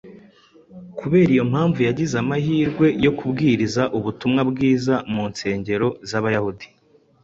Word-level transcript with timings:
Kubera 0.99 1.29
iyi 1.35 1.43
mpamvu 1.51 1.79
yagize 1.87 2.15
amahirwe 2.23 2.87
yo 3.05 3.11
kubwiriza 3.17 3.83
ubutumwa 3.97 4.41
bwiza 4.51 4.95
mu 5.13 5.23
nsengero 5.31 5.87
z’Abayahudi 6.09 6.67